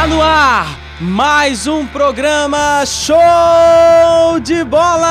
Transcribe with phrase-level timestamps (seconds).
[0.00, 5.10] Está no ar mais um programa Show de Bola!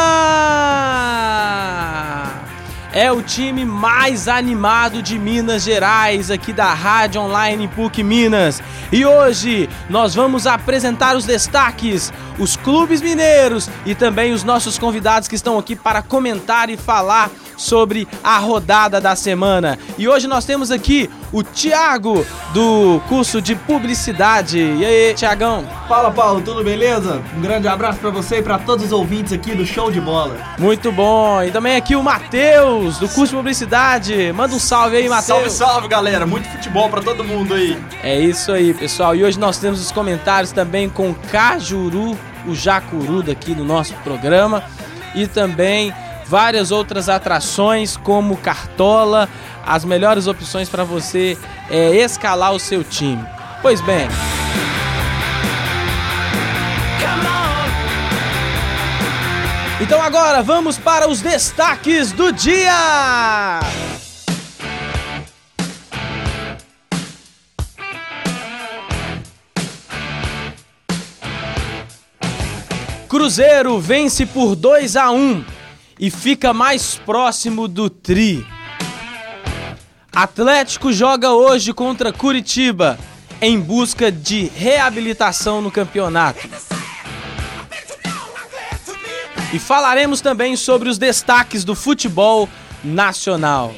[2.92, 8.64] É o time mais animado de Minas Gerais, aqui da Rádio Online PUC Minas.
[8.92, 15.28] E hoje nós vamos apresentar os destaques, os clubes mineiros e também os nossos convidados
[15.28, 17.30] que estão aqui para comentar e falar
[17.60, 19.78] sobre a rodada da semana.
[19.98, 24.58] E hoje nós temos aqui o Tiago, do curso de Publicidade.
[24.58, 25.68] E aí, Tiagão?
[25.88, 27.22] Fala, Paulo, tudo beleza?
[27.38, 30.38] Um grande abraço para você e para todos os ouvintes aqui do Show de Bola.
[30.58, 31.44] Muito bom.
[31.44, 34.32] E também aqui o Matheus, do curso de Publicidade.
[34.34, 35.26] Manda um salve aí, Matheus.
[35.26, 36.26] Salve, salve, galera.
[36.26, 37.78] Muito futebol para todo mundo aí.
[38.02, 39.16] É isso aí, pessoal.
[39.16, 42.18] E hoje nós temos os comentários também com Cajuru,
[42.48, 44.64] o Jacuru daqui no nosso programa.
[45.14, 45.94] E também
[46.30, 49.28] várias outras atrações como Cartola,
[49.66, 51.36] as melhores opções para você
[51.72, 53.26] é, escalar o seu time.
[53.64, 54.08] Pois bem.
[59.82, 63.60] Então agora vamos para os destaques do dia!
[73.08, 75.59] Cruzeiro vence por 2 a 1
[76.00, 78.46] e fica mais próximo do Tri.
[80.12, 82.98] Atlético joga hoje contra Curitiba
[83.42, 86.48] em busca de reabilitação no campeonato.
[89.52, 92.48] E falaremos também sobre os destaques do futebol
[92.84, 93.74] nacional.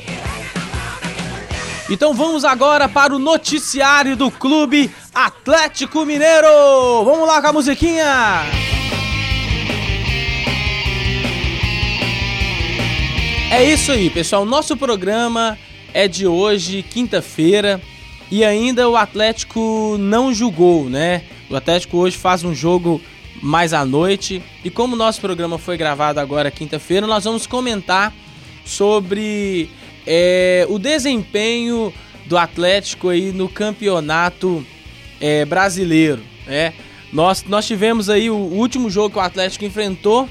[1.89, 6.47] Então vamos agora para o noticiário do Clube Atlético Mineiro.
[7.03, 8.70] Vamos lá com a musiquinha.
[13.51, 14.45] É isso aí, pessoal.
[14.45, 15.59] Nosso programa
[15.93, 17.81] é de hoje, quinta-feira,
[18.31, 21.23] e ainda o Atlético não jogou, né?
[21.49, 23.01] O Atlético hoje faz um jogo
[23.43, 24.41] mais à noite.
[24.63, 28.13] E como o nosso programa foi gravado agora quinta-feira, nós vamos comentar
[28.63, 29.69] sobre
[30.07, 31.93] é, o desempenho
[32.27, 34.65] do Atlético aí no campeonato
[35.19, 36.73] é, brasileiro, né?
[37.11, 40.29] Nós, nós tivemos aí o último jogo que o Atlético enfrentou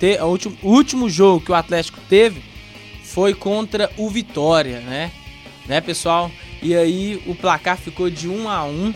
[0.00, 2.42] te, o, último, o último jogo que o Atlético teve
[3.04, 5.12] foi contra o Vitória, né?
[5.66, 6.30] Né, pessoal?
[6.62, 8.94] E aí o placar ficou de 1 a 1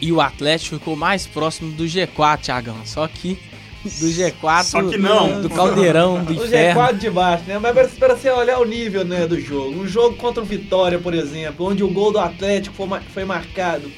[0.00, 2.76] e o Atlético ficou mais próximo do G4, Thiagão.
[2.84, 3.38] Só que
[3.84, 5.40] do G4 Só que não.
[5.40, 6.80] do caldeirão do O inferno.
[6.80, 7.58] G4 de baixo, né?
[7.58, 9.80] Mas para você olhar o nível né, do jogo.
[9.80, 12.74] Um jogo contra o Vitória, por exemplo, onde o gol do Atlético
[13.12, 13.90] foi marcado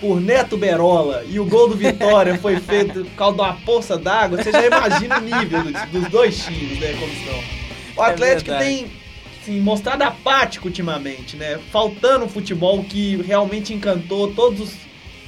[0.00, 3.96] por Neto Berola e o gol do Vitória foi feito por causa de uma poça
[3.96, 7.44] d'água, você já imagina o nível dos, dos dois times, né, como estão.
[7.96, 8.64] O É Atlético verdade.
[8.64, 8.90] tem
[9.40, 11.60] assim, mostrado apático ultimamente, né?
[11.70, 14.74] Faltando um futebol que realmente encantou todos os,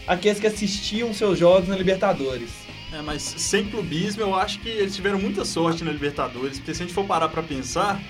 [0.06, 2.50] aqueles que assistiam seus jogos na Libertadores.
[2.92, 6.82] É, mas sem clubismo, eu acho que eles tiveram muita sorte na Libertadores, porque se
[6.82, 8.00] a gente for parar pra pensar,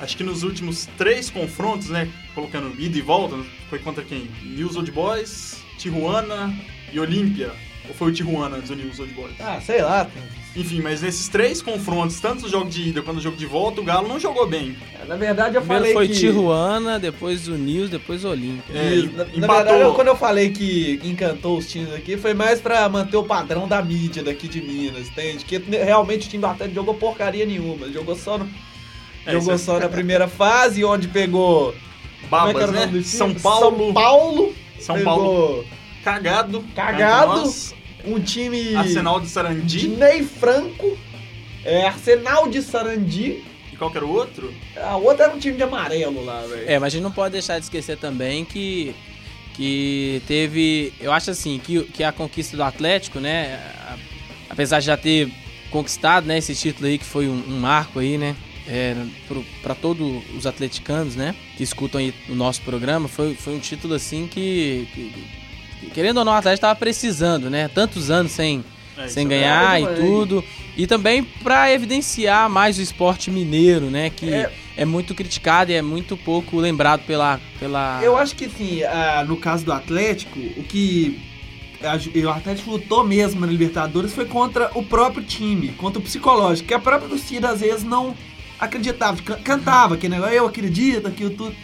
[0.00, 3.36] acho que nos últimos três confrontos, né, colocando ida e volta,
[3.68, 4.28] foi contra quem?
[4.42, 6.54] News Old Boys, Tijuana
[6.92, 7.50] e Olímpia.
[7.88, 9.34] Ou foi o Tijuana antes do News Old Boys?
[9.40, 10.06] Ah, sei lá.
[10.54, 13.80] Enfim, mas nesses três confrontos, tanto o jogo de ida quanto o jogo de volta,
[13.80, 14.76] o Galo não jogou bem.
[15.06, 16.14] Na verdade, eu Primeiro falei foi que...
[16.14, 18.74] Tijuana, depois o News, depois o Olímpia.
[18.76, 22.60] É, na, na verdade, eu- quando eu falei que encantou os times aqui, foi mais
[22.60, 25.44] pra manter o padrão da mídia daqui de Minas, entende?
[25.44, 27.90] Que realmente o time do Atlético jogou porcaria nenhuma.
[27.90, 28.48] Jogou só, no-
[29.28, 31.74] É, jogou isso só na primeira fase, onde pegou.
[32.28, 32.80] como é que Babas, o né?
[32.80, 33.04] nome do time?
[33.04, 34.54] São Paulo, São Paulo.
[34.80, 35.66] São pegou Paulo
[36.02, 36.64] cagado.
[36.74, 37.54] Cagado.
[38.04, 39.88] Um time Arsenal de de Sarandi.
[39.88, 40.96] Ney Franco.
[41.64, 43.44] É, Arsenal de Sarandi.
[43.72, 44.52] E qual que era o outro?
[44.76, 46.64] A outra era um time de amarelo lá, velho.
[46.66, 48.94] É, mas a gente não pode deixar de esquecer também que,
[49.54, 50.92] que teve.
[51.00, 53.60] Eu acho assim, que, que a conquista do Atlético, né?
[54.48, 55.30] apesar de já ter
[55.70, 58.34] conquistado né, esse título aí, que foi um, um marco aí, né?
[58.70, 58.94] É,
[59.62, 61.34] para todos os atleticanos, né?
[61.56, 65.12] Que escutam aí o nosso programa, foi, foi um título assim que, que-
[65.80, 67.66] que, querendo ou não, o Atlético estava precisando, né?
[67.68, 68.62] Tantos anos sem,
[68.98, 70.18] É, sem é ganhar e verdade, mano.
[70.18, 70.44] tudo.
[70.76, 74.10] E também para evidenciar mais o esporte mineiro, né?
[74.10, 74.52] Que É.
[74.76, 77.40] é, muito criticado e é muito pouco lembrado pela.
[77.58, 78.00] pela...
[78.02, 81.18] Eu acho que sim, ah, no caso do Atlético, o que
[81.82, 81.96] a-
[82.26, 86.74] o Atlético lutou mesmo na Libertadores foi contra o próprio time, contra o psicológico, que
[86.74, 88.14] a própria torcida às vezes não
[88.58, 91.54] acreditava, can- cantava que negócio, eu acredito, aquilo tudo.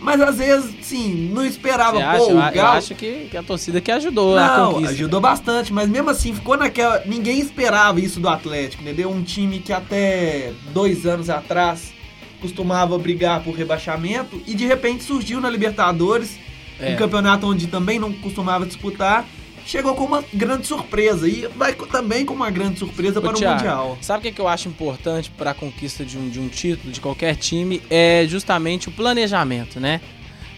[0.00, 2.24] Mas às vezes, sim, não esperava, Você pô, acha?
[2.34, 6.10] o Eu, eu acho que, que a torcida que ajudou Não, ajudou bastante, mas mesmo
[6.10, 7.02] assim ficou naquela.
[7.06, 9.10] Ninguém esperava isso do Atlético, entendeu?
[9.10, 11.92] Um time que até dois anos atrás
[12.40, 16.38] costumava brigar por rebaixamento e de repente surgiu na Libertadores,
[16.78, 16.92] É.
[16.92, 19.24] um campeonato onde também não costumava disputar
[19.66, 23.54] chegou com uma grande surpresa e vai também com uma grande surpresa Ô, para Thiago,
[23.54, 23.98] o Mundial.
[24.00, 26.92] Sabe o que, que eu acho importante para a conquista de um, de um título
[26.92, 27.80] de qualquer time?
[27.90, 30.00] É justamente o planejamento, né?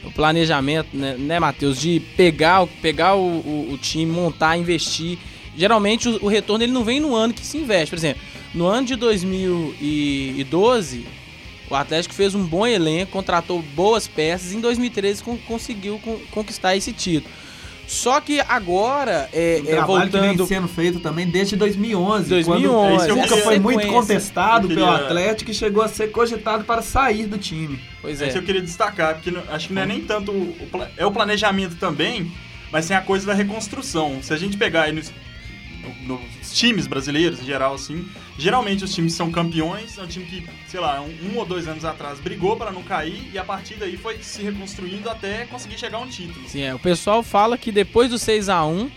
[0.05, 1.79] O planejamento, né, né Matheus?
[1.81, 5.19] De pegar, o- pegar o, o- o time, montar, investir.
[5.57, 7.91] Geralmente o, o retorno ele não vem no ano que se investe.
[7.91, 8.23] Por exemplo,
[8.55, 11.07] no ano de 2012,
[11.71, 16.19] o Atlético fez um bom elenco, contratou boas peças e em 2013 con- conseguiu con-
[16.31, 17.33] conquistar esse título.
[17.87, 22.29] Só que agora, é, Um é, trabalho que vem voltando sendo feito também desde 2011.
[22.29, 26.11] 2011, Quando o Cuca foi muito contestado Eu pelo queria- Atlético e chegou a ser
[26.11, 27.79] cogitado para sair do time.
[28.03, 28.25] Pois É.
[28.25, 28.29] é.
[28.29, 30.33] Isso eu queria destacar, porque não- acho que não é nem tanto.
[30.33, 32.31] o- o é o planejamento também,
[32.73, 34.19] mas tem a coisa da reconstrução.
[34.23, 35.13] Se a gente pegar aí nos,
[36.03, 38.07] no- nos times brasileiros, em geral, assim,
[38.39, 41.67] geralmente os times são campeões, é um time que, sei lá, um, um ou dois
[41.69, 45.79] anos atrás brigou para não cair e a partir daí foi se reconstruindo até conseguir
[45.79, 46.49] chegar a um título.
[46.49, 46.75] Sim, é.
[46.75, 48.91] O pessoal fala que depois do 6 a 1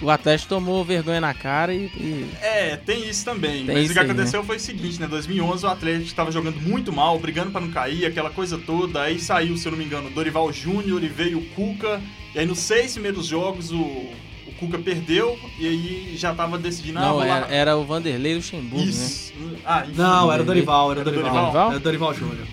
[0.00, 1.86] o Atlético tomou vergonha na cara e.
[1.86, 3.66] e- É, tem isso também.
[3.66, 4.12] Tem mas isso o que aí, né?
[4.12, 5.08] aconteceu foi o seguinte, né?
[5.08, 9.02] 2011 o Atlético estava jogando muito mal, brigando para não cair, aquela coisa toda.
[9.02, 12.00] Aí saiu, se eu não me engano, Dorival Júnior e veio o Cuca.
[12.32, 14.12] E aí nos seis primeiros jogos o
[14.58, 16.98] Cuca perdeu e aí já tava decidindo...
[16.98, 18.90] ah, não, lá- era, era o Vanderlei Luxemburgo, né?
[18.90, 19.32] Isso.
[19.64, 19.94] Ah, enfim.
[20.00, 21.32] Não, era o Dorival, era o Dorival.
[21.32, 21.68] Dorival?
[21.68, 22.46] Era o Dorival Júnior.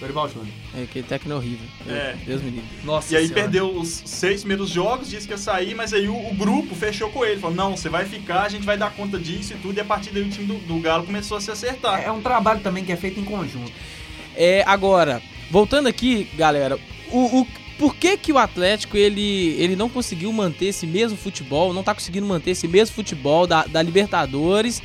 [0.00, 0.48] Dorival Júnior.
[0.76, 1.66] É, aquele técnico horrível.
[1.88, 2.16] É.
[2.26, 2.64] Deus me livre.
[2.82, 3.42] Nossa E aí Senhora.
[3.42, 7.08] perdeu os seis primeiros jogos, disse que ia sair, mas aí o, o grupo fechou
[7.10, 7.40] com ele.
[7.40, 9.76] Falou, não, você vai ficar, a gente vai dar conta disso e tudo.
[9.76, 12.02] E a partir daí o time do, do Galo começou a se acertar.
[12.02, 13.70] É um trabalho também que é feito em conjunto.
[14.34, 16.76] É, agora, voltando aqui, galera,
[17.12, 17.46] o, o-
[17.78, 21.94] por que que o Atlético ele, ele não conseguiu manter esse mesmo futebol, não tá
[21.94, 24.82] conseguindo manter esse mesmo futebol da, da Libertadores?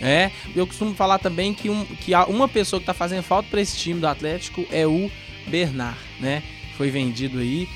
[0.00, 3.60] É, eu costumo falar também que, um, que uma pessoa que tá fazendo falta para
[3.60, 5.10] esse time do Atlético é o
[5.46, 6.42] Bernard, né?
[6.76, 7.66] Foi vendido aí.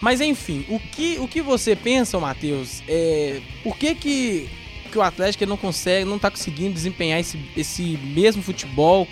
[0.00, 2.82] Mas enfim, o que, o que você pensa, Matheus?
[2.88, 4.48] É, por que que,
[4.90, 9.06] que o Atlético não consegue, não tá conseguindo desempenhar esse, esse mesmo futebol?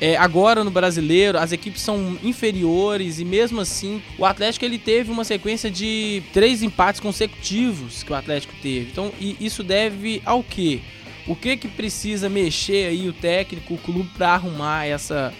[0.00, 5.10] É, agora no brasileiro, as equipes são inferiores e mesmo assim o Atlético ele teve
[5.10, 8.90] uma sequência de três empates consecutivos que o Atlético teve.
[8.90, 10.80] Então, e isso deve ao quê?
[11.26, 15.32] O que que precisa mexer aí o técnico, o clube para arrumar essa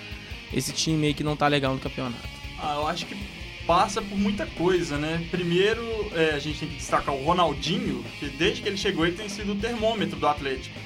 [0.53, 2.29] esse time aí que não tá legal no campeonato?
[2.59, 3.17] Ah, eu acho que
[3.67, 5.27] passa por muita coisa, né?
[5.31, 5.83] Primeiro,
[6.15, 9.29] é, a gente tem que destacar o Ronaldinho, que desde que ele chegou ele tem
[9.29, 10.79] sido o termômetro do Atlético.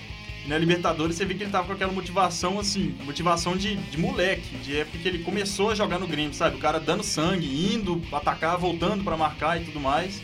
[0.48, 4.56] Na Libertadores você vê que ele tava com aquela motivação, assim, motivação de, de moleque,
[4.56, 6.56] de época que ele começou a jogar no Grêmio, sabe?
[6.56, 10.22] O cara dando sangue, indo atacar, voltando pra marcar e tudo mais.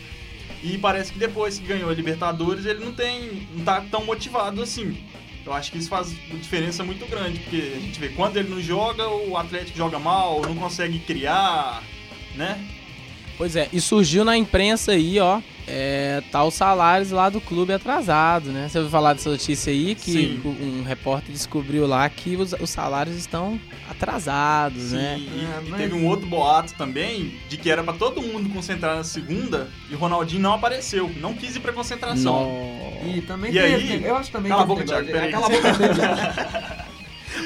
[0.63, 4.63] E parece que depois que ganhou a Libertadores ele não tem, não tá tão motivado
[4.63, 4.97] assim.
[5.45, 8.49] Eu acho que isso faz uma diferença muito grande, porque a gente vê quando ele
[8.49, 11.83] não joga, o Atlético joga mal, não consegue criar,
[12.35, 12.59] né?
[13.37, 17.73] Pois é, e surgiu na imprensa aí, ó, é, tá os salários lá do clube
[17.73, 18.69] atrasado, né?
[18.69, 20.41] Você ouviu falar dessa notícia aí que Sim.
[20.45, 23.59] um repórter descobriu lá que os, os salários estão
[23.91, 25.17] atrasados, né?
[25.19, 28.23] Sim, e, É, e mas- teve um outro boato também de que era pra todo
[28.23, 32.45] mundo concentrar na segunda e o Ronaldinho não apareceu, não quis ir pra concentração.
[33.03, 33.11] No...
[33.17, 34.05] E também E tem aí?
[34.05, 35.31] eu acho também Cala a boca, Thiago, de- peraí.
[35.33, 36.84] Cala a boca,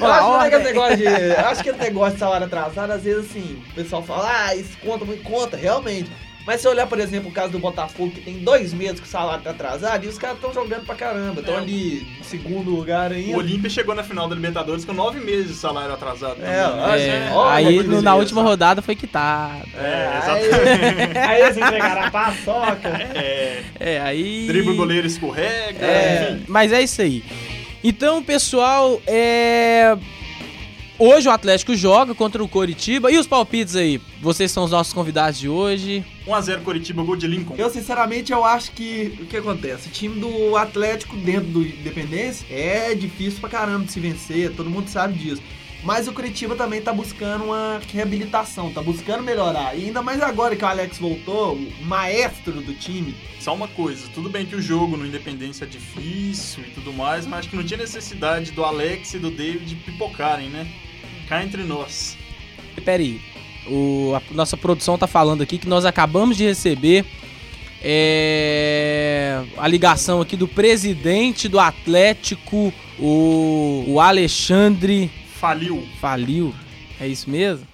[0.01, 1.07] Acho que esse negócio de.
[1.07, 4.77] Acho que esse negócio de salário atrasado, às vezes assim, o pessoal fala, ah, isso
[4.83, 6.09] conta muito, conta, realmente.
[6.47, 9.09] Mas se olhar, por exemplo, o caso do Botafogo, que tem dois meses que o
[9.09, 11.57] salário tá atrasado, e os caras estão jogando pra caramba, estão É.
[11.59, 13.37] ali em segundo lugar O ainda.
[13.37, 16.37] Olímpia chegou na final da Libertadores com nove meses de salário atrasado.
[16.41, 17.27] É, né?
[17.27, 19.67] É, olha aí no- na última rodada foi quitado.
[19.77, 21.17] É, aí, exatamente.
[21.19, 22.87] aí eles entregaram a paçoca.
[23.13, 24.47] É, É, aí.
[24.47, 26.45] drible o goleiro escorrega, É, enfim.
[26.47, 27.23] mas é isso aí.
[27.83, 29.97] Então, pessoal, é.
[30.97, 33.09] Hoje o Atlético joga contra o Coritiba.
[33.09, 34.01] E os palpites aí?
[34.21, 36.03] Vocês são os nossos convidados de hoje.
[36.27, 37.55] 1x0 Coritiba, gol de Lincoln.
[37.57, 39.87] Eu, sinceramente, eu acho que o que acontece?
[39.87, 44.69] O time do Atlético dentro do Independência é difícil pra caramba de se vencer, todo
[44.69, 45.41] mundo sabe disso.
[45.83, 49.77] Mas o Curitiba também tá buscando uma reabilitação, tá buscando melhorar.
[49.77, 53.15] E ainda mais agora que o Alex voltou, o maestro do time.
[53.39, 57.25] Só uma coisa, tudo bem que o jogo no Independência é difícil e tudo mais,
[57.25, 60.67] mas acho que não tinha necessidade do Alex e do David pipocarem, né?
[61.29, 62.17] Cá entre nós.
[62.83, 63.21] Pera aí.
[63.67, 67.05] O, a nossa produção tá falando aqui que nós acabamos de receber
[67.81, 75.09] é, a ligação aqui do presidente do Atlético, o, o Alexandre
[75.39, 75.81] Faliu.
[75.99, 76.53] Faliu.
[76.99, 77.65] É isso mesmo?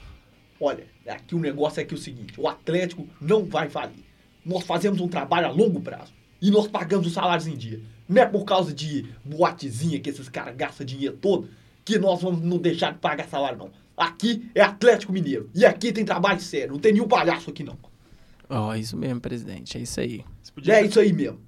[0.59, 4.03] Olha, aqui o negócio é aqui o seguinte: o Atlético não vai falir.
[4.45, 7.81] Nós fazemos um trabalho a longo prazo e nós pagamos os salários em dia.
[8.07, 11.49] Não é por causa de boatezinha que esses caras gastam dinheiro todo
[11.83, 13.71] que nós vamos não deixar de pagar salário, não.
[13.97, 17.77] Aqui é Atlético Mineiro e aqui tem trabalho sério, não tem nenhum palhaço aqui, não.
[18.49, 19.77] Ó, isso mesmo, presidente.
[19.77, 20.23] É isso aí.
[20.53, 21.39] Podia- É isso aí mesmo.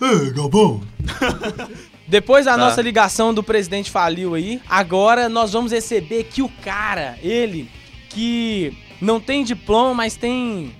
[0.00, 0.80] Ei, Galvão.
[2.08, 2.56] Depois da Tá.
[2.58, 7.68] nossa ligação do presidente faliu aí, agora nós vamos receber aqui o cara, ele,
[8.08, 10.72] que não tem diploma, mas tem.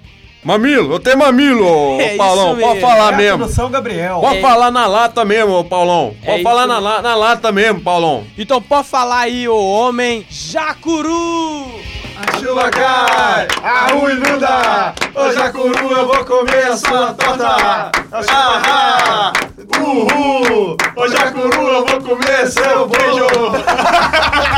[0.47, 2.57] Mamilo, eu tenho mamilo, ô É Paulão.
[2.57, 3.49] Pode falar É mesmo.
[3.49, 4.21] São Gabriel.
[4.21, 6.15] Pode É- falar na lata mesmo, ô Paulão.
[6.23, 8.23] É Pode isso falar na, la- na lata mesmo, Paulão.
[8.39, 11.67] Então pode falar aí, ô homem, Jacuru!
[12.17, 14.95] A chuva cai, a rua inunda.
[15.17, 17.91] Ô Jacuru, eu vou comer a sua torta.
[18.13, 19.33] Ah,
[19.81, 20.77] uhul.
[20.97, 23.27] Ô Jacuru, eu vou comer seu beijo.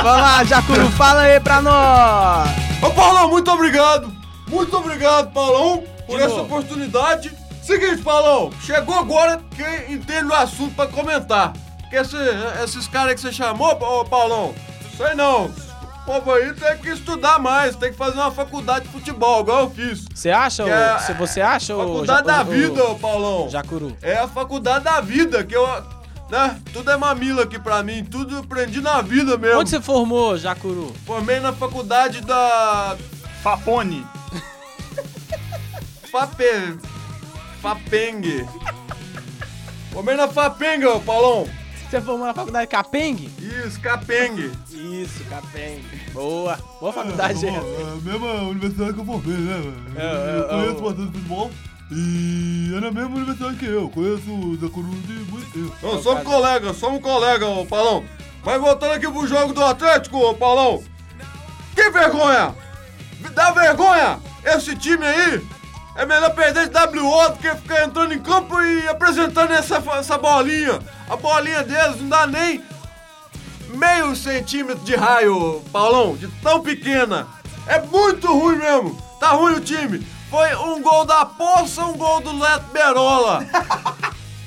[0.03, 2.51] Vamos lá, Jacuru, fala aí pra nós!
[2.83, 4.18] Ô Paulão, muito obrigado.
[4.49, 6.45] Muito obrigado, Paulão, por De essa novo.
[6.45, 7.33] oportunidade.
[7.63, 11.53] Seguinte, Paulão, chegou agora quem entende o assunto pra comentar.
[11.91, 12.17] Que esse-
[12.65, 14.55] esses caras que você chamou, ô Paulão,
[14.97, 15.47] sei não.
[15.47, 19.61] O povo aí tem que estudar mais, tem que fazer uma faculdade de futebol, igual
[19.65, 20.07] eu fiz.
[20.15, 23.49] Você acha, Que é- se você acha, ô, Faculdade da ô, vida, ô, ô Paulão.
[23.51, 23.95] Jacuru?
[24.01, 25.67] É a faculdade da vida, que eu.
[26.31, 26.59] Né?
[26.75, 29.61] Tudo é mamilo aqui pra mim, tudo eu aprendi na vida mesmo.
[29.61, 30.95] Onde você formou, Jacuru?
[31.07, 32.97] Formei na faculdade da.
[33.43, 34.07] Fapone.
[36.11, 36.79] Fape...
[37.61, 38.47] Fapengue.
[39.93, 41.49] Formei na Fapengue, ô Paulão.
[41.89, 43.31] Você formou na faculdade Capengue?
[43.39, 44.53] Isso, Capengue.
[44.71, 45.83] Isso, Capengue.
[46.13, 46.59] Boa.
[46.81, 47.59] Boa faculdade É, essa.
[47.61, 49.87] a mesma universidade que eu formei, né, mano?
[49.97, 51.51] É, é, eu conheço é, bastante futebol.
[51.91, 53.89] E é na mesma universidade que eu.
[53.89, 55.75] Conheço o Zacuru de muito tempo.
[55.83, 58.05] Nós somos colegas, somos colegas, ô Paulão.
[58.45, 60.83] Mas voltando aqui pro jogo do Atlético, ô Paulão.
[61.75, 62.55] Que vergonha!
[63.35, 64.21] Dá vergonha!
[64.45, 65.43] Esse time aí
[65.99, 70.17] é melhor perder de WO do que ficar entrando em campo e apresentando essa, essa
[70.17, 70.79] bolinha.
[71.11, 72.63] A bolinha deles não dá nem
[73.71, 77.27] meio centímetro de raio, Paulão, de tão pequena.
[77.67, 78.97] É muito ruim mesmo.
[79.19, 80.07] Tá ruim o time.
[80.31, 83.45] Foi um gol da Poça, um gol do Leto Berola.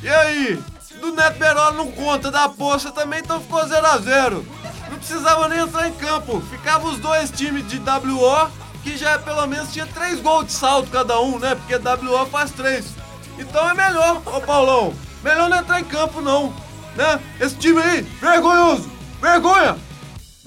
[0.02, 0.60] E aí?
[1.02, 4.44] Do Neto Berola não conta, da Poça também, então ficou 0x0.
[4.90, 6.42] Não precisava nem entrar em campo.
[6.50, 8.50] Ficava os dois times de WO,
[8.84, 11.56] que já pelo menos tinha três gols de salto cada um, né?
[11.56, 12.94] Porque WO faz três.
[13.38, 14.94] Então é melhor, ô Paulão.
[15.24, 16.54] Melhor não entrar em campo, não.
[16.96, 17.20] Né?
[17.40, 18.90] Esse time aí, vergonhoso.
[19.22, 19.78] Vergonha!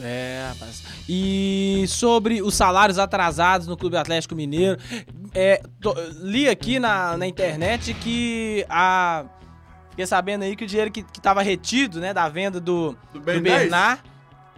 [0.00, 0.82] É, rapaz.
[1.08, 4.78] E sobre os salários atrasados no Clube Atlético Mineiro,
[5.32, 9.24] é, tô- li aqui na, na internet que a.
[9.90, 13.20] Fiquei sabendo aí que o dinheiro que, que tava retido, né, da venda do, Do
[13.20, 13.60] do Ben 10?
[13.62, 14.02] Bernard,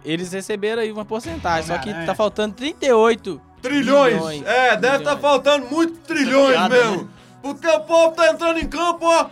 [0.03, 1.67] eles receberam aí uma porcentagem.
[1.67, 4.13] Só que tá faltando 38 Trilhões.
[4.13, 4.43] Milhões.
[4.45, 5.21] É, deve estar Milhões.
[5.21, 6.97] faltando muito trilhões piada, mesmo.
[7.03, 7.07] né?
[7.41, 9.27] Porque o povo tá entrando em campo, ó.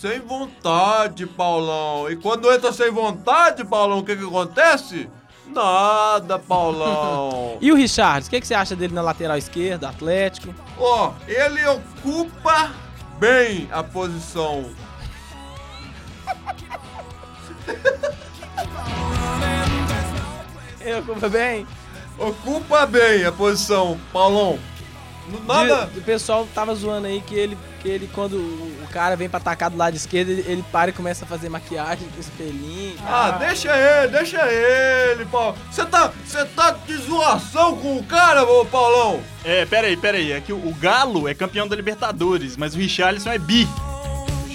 [0.00, 2.10] Sem vontade, Paulão.
[2.10, 5.08] E quando entra sem vontade, Paulão, o que que acontece?
[5.46, 7.58] Nada, Paulão.
[7.60, 10.54] E o Richard, o que, que você acha dele na lateral esquerda, Atlético?
[10.78, 12.70] Ó, ele ocupa
[13.18, 14.64] bem a posição.
[20.80, 21.66] Eu, como bem?
[22.20, 24.58] Ocupa bem a posição, Paulão.
[25.46, 25.86] Nada.
[25.92, 29.38] De- o pessoal tava zoando aí que ele, que ele quando o cara vem pra
[29.38, 32.96] atacar do lado esquerdo, ele, ele para e começa a fazer maquiagem com espelhinho.
[33.06, 35.56] Ah, deixa ele, deixa ele, Paulo.
[35.70, 39.20] Você tá, você tá de zoação com o cara, ô Paulão?
[39.44, 40.32] É, pera aí, pera aí.
[40.32, 43.68] É que o o Galo é campeão da Libertadores, mas o Richarlison é bi.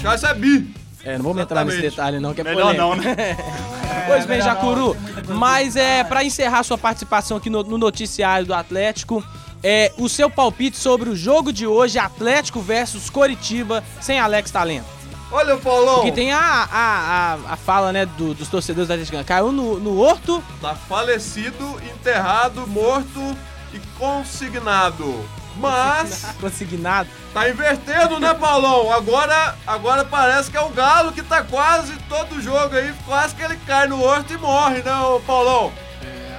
[0.02, 0.74] Já sabe.
[1.04, 2.84] É, não vamos entrar nesse detalhe não, que é Melhor polêmico.
[2.84, 3.38] não, né?
[4.08, 4.96] Pois bem, Jacuru,
[5.28, 9.24] mas é pra encerrar sua participação aqui no, no noticiário do Atlético,
[9.64, 14.86] é o seu palpite sobre o jogo de hoje, Atlético versus Coritiba, sem Alex Talento.
[15.32, 15.96] Olha, Paulão.
[15.96, 19.80] Porque tem a, a, a, a fala, né, do- dos torcedores do Atlético, caiu no,
[19.80, 23.36] no horto, Tá falecido, enterrado, morto
[23.74, 25.14] e consignado.
[25.58, 27.10] Mas consignado.
[27.34, 28.92] tá invertendo, né, Paulão?
[28.92, 33.42] Agora, agora parece que é o Galo que tá quase todo jogo aí, quase que
[33.42, 35.72] ele cai no horto e morre, né, ô Paulão?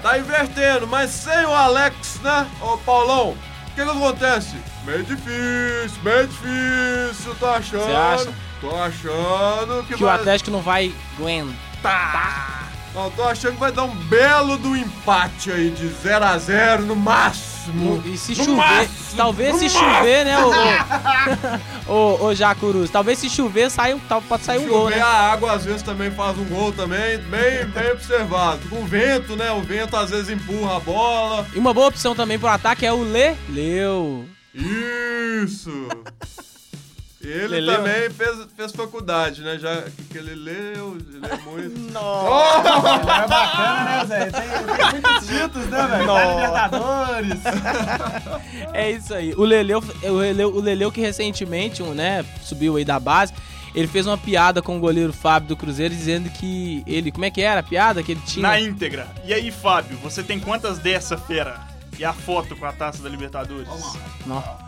[0.02, 3.30] Tá invertendo, mas sem o Alex, né, ô Paulão?
[3.30, 4.56] O que que acontece?
[4.84, 7.84] Meio difícil, meio difícil, tô achando.
[7.84, 8.32] Você acha?
[8.60, 10.08] Tô achando que, Que o.
[10.08, 12.65] Atlético não vai aguentar.
[12.96, 16.86] Não, tô achando que vai dar um belo do empate aí, de 0 a 0
[16.86, 18.02] no máximo.
[18.06, 20.50] E se No chover, máximo, talvez se chover, né, ô,
[21.92, 25.02] ô, ô, ô Jacuruz, talvez se chover, sai, um- pode sair um gol, Chover, né?
[25.02, 28.66] a água às vezes também faz um gol também, bem, bem observado.
[28.70, 29.50] Com o vento, né?
[29.52, 31.46] O vento às vezes empurra a bola.
[31.54, 34.24] E uma boa opção também pro ataque é o Le Leu.
[34.54, 35.86] Isso!
[37.28, 37.76] Ele Leleu?
[37.76, 39.58] também fez, fez faculdade, né?
[39.58, 41.80] Já que ele leu, ele lê muito.
[41.92, 42.68] Nossa!
[43.24, 44.30] É bacana, né, Zé?
[44.30, 46.34] Tem, tem muitos títulos, né, velho?
[46.34, 47.40] Libertadores.
[48.72, 49.34] É isso aí.
[49.34, 53.32] O Leleu, o Leleu, o Leleu que recentemente, um, né, subiu aí da base,
[53.74, 57.30] ele fez uma piada com o goleiro Fábio do Cruzeiro dizendo que ele, como é
[57.30, 58.46] que era a piada que ele tinha?
[58.46, 59.08] Na íntegra.
[59.24, 61.60] E aí, Fábio, você tem quantas dessa, fera?
[61.98, 63.68] E a foto com a taça da Libertadores?
[64.26, 64.65] Não.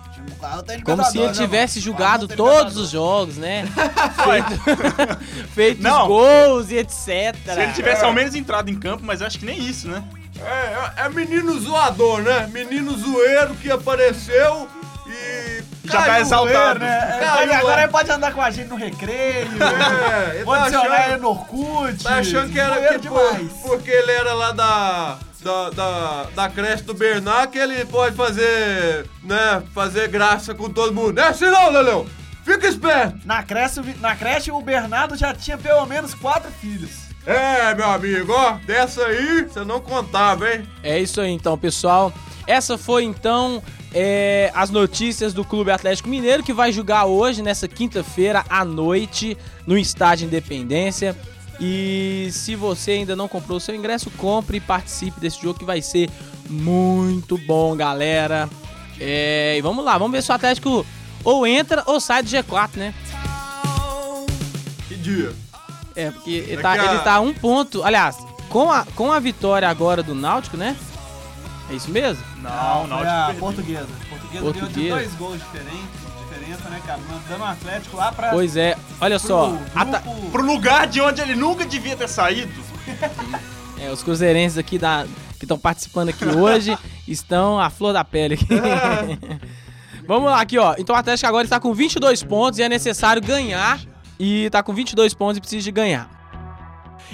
[0.84, 3.64] Como se ele tivesse jogado todos os jogos, né?
[4.24, 5.18] Feito,
[5.54, 6.96] feito os gols e etc.
[7.44, 10.02] Se ele tivesse ao menos entrado em campo, mas acho que nem isso, né?
[10.40, 12.48] É, é, é menino zoador, né?
[12.52, 14.68] Menino zoeiro que apareceu
[15.06, 15.62] e.
[15.84, 16.80] Já tá caiu, exaltado.
[16.80, 17.24] Né?
[17.58, 19.48] Agora ele pode andar com a gente no recreio.
[19.62, 22.04] É, ele Pode tá achando, no Orkut.
[22.04, 23.52] tá achando que era que demais.
[23.52, 25.18] por- porque ele era lá da.
[25.42, 30.92] Da, da, da creche do Bernard que ele pode fazer, né, fazer graça com todo
[30.92, 31.18] mundo.
[31.18, 32.08] É assim não, Leleu!
[32.44, 33.18] Fica esperto!
[33.24, 36.90] Na creche, na creche, o Bernardo já tinha pelo menos quatro filhos.
[37.26, 40.66] É, meu amigo, ó, dessa aí você não contava, hein?
[40.82, 42.12] É isso aí então, pessoal.
[42.46, 47.68] Essa foi então é, as notícias do Clube Atlético Mineiro que vai jogar hoje, nessa
[47.68, 51.14] quinta-feira à noite, no Estádio Independência.
[51.60, 55.64] E se você ainda não comprou o seu ingresso, compre e participe desse jogo que
[55.64, 56.08] vai ser
[56.48, 58.48] muito bom, galera.
[59.00, 60.86] É, e vamos lá, vamos ver se o Atlético
[61.24, 62.94] ou entra ou sai do G4, né?
[64.88, 65.32] Que dia?
[65.96, 67.82] É, porque ele Daqui tá, a- ele tá a um ponto.
[67.82, 68.16] Aliás,
[68.48, 70.76] com a, com a vitória agora do Náutico, né?
[71.70, 72.22] É isso mesmo?
[72.40, 73.86] Não, não, foi de a portuguesa.
[74.08, 74.52] Portuguesa, Portuguesa.
[74.52, 76.07] ganhou de dois gols diferentes,
[76.48, 77.00] diferença, né, cara?
[77.08, 78.30] Mandando o Atlético lá pra.
[78.30, 79.50] Pois é, olha só.
[79.50, 82.52] pro ata- grupo- Pro lugar de onde ele nunca devia ter saído.
[83.80, 85.06] é, os cruzeirenses aqui da,
[85.38, 86.76] que estão participando aqui hoje
[87.06, 88.46] estão à flor da pele aqui.
[90.06, 90.74] Vamos lá, aqui, ó.
[90.78, 93.78] Então o Atlético agora está com 22 pontos e é necessário ganhar.
[94.18, 96.08] E tá com 22 pontos e precisa de ganhar.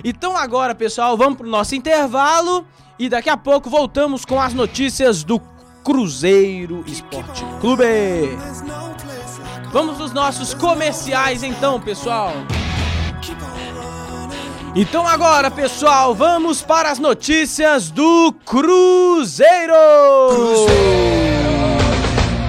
[0.04, 2.66] Então agora, pessoal, vamos pro nosso intervalo
[2.98, 5.38] e daqui a pouco voltamos com as notícias do
[5.84, 7.84] Cruzeiro Esporte Clube.
[9.74, 12.32] Vamos nos nossos comerciais então, pessoal.
[14.72, 19.74] Então agora, pessoal, vamos para as notícias do Cruzeiro.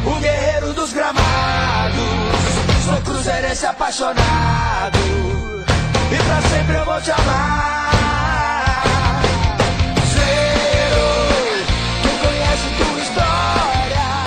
[0.05, 1.95] O guerreiro dos gramados,
[2.85, 4.99] sou cruzeirense apaixonado.
[6.11, 7.64] E pra sempre eu vou te amar.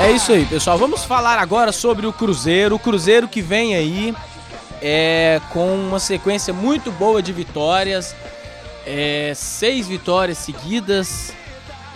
[0.08, 0.78] É isso aí, pessoal.
[0.78, 2.76] Vamos falar agora sobre o Cruzeiro.
[2.76, 4.14] O Cruzeiro que vem aí
[4.80, 8.16] é, com uma sequência muito boa de vitórias.
[8.86, 11.34] É, seis vitórias seguidas.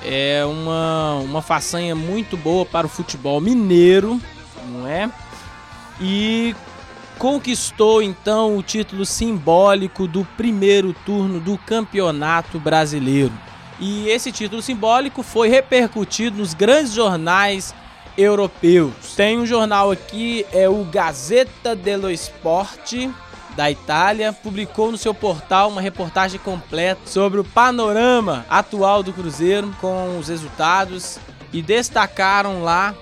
[0.04, 4.20] É uma, uma façanha muito boa para o futebol mineiro,
[4.66, 5.10] não é?
[5.98, 6.54] E
[7.18, 13.32] conquistou então o título simbólico do primeiro turno do Campeonato Brasileiro.
[13.80, 17.74] E esse título simbólico foi repercutido nos grandes jornais
[18.16, 18.92] europeus.
[19.16, 22.94] Tem um jornal aqui, é o Gazeta dello Sport
[23.56, 29.74] da Itália, publicou no seu portal uma reportagem completa sobre o panorama atual do Cruzeiro
[29.80, 31.18] com os resultados
[31.52, 32.94] e destacaram lá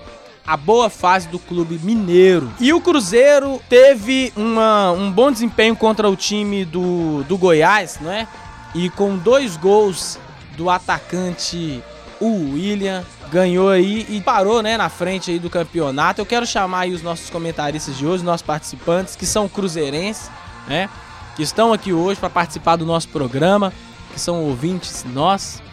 [0.45, 2.51] a boa fase do clube mineiro.
[2.59, 8.27] E o Cruzeiro teve uma- um bom desempenho contra o time do, do Goiás, né?
[8.75, 10.19] E com dois gols
[10.57, 11.81] do atacante
[12.19, 16.19] o William ganhou aí e parou, né, na frente aí do campeonato.
[16.19, 20.29] Eu quero chamar aí os nossos comentaristas de hoje, nossos participantes que são cruzeirenses,
[20.67, 20.89] né?
[21.35, 23.71] Que estão aqui hoje para participar do nosso programa,
[24.13, 25.63] que são ouvintes nós,